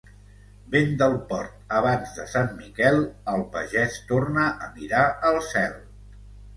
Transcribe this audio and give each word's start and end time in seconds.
Vent 0.75 0.95
del 1.01 1.17
port 1.33 1.75
abans 1.81 2.17
de 2.17 2.27
Sant 2.33 2.51
Miquel, 2.63 2.99
el 3.37 3.47
pagès 3.55 4.03
torna 4.11 4.51
a 4.69 4.75
mirar 4.83 5.07
el 5.33 5.43
cel. 5.55 5.83